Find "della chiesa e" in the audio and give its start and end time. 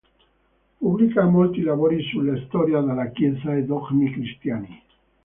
2.81-3.65